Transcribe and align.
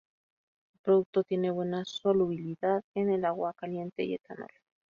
El 0.73 0.79
producto 0.79 1.23
tiene 1.23 1.51
buena 1.51 1.85
solubilidad 1.85 2.81
en 2.95 3.11
el 3.11 3.23
agua 3.23 3.53
caliente 3.53 4.03
y 4.03 4.15
etanol. 4.15 4.49